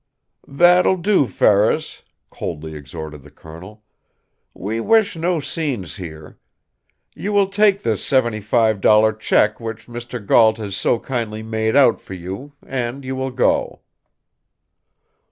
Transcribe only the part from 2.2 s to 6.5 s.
coldly exhorted the colonel. "We wish no scenes here.